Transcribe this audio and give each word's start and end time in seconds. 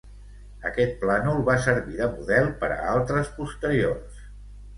Aquest 0.69 0.95
plànol 1.03 1.43
va 1.49 1.57
servir 1.65 1.99
de 1.99 2.07
model 2.15 2.49
per 2.65 2.71
a 2.77 2.79
altres 2.95 3.31
posteriors. 3.37 4.27